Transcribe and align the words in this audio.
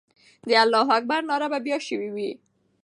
د 0.47 0.49
الله 0.63 0.87
اکبر 0.97 1.21
ناره 1.29 1.47
به 1.51 1.59
بیا 1.65 1.77
سوې 1.87 2.09
وي. 2.15 2.31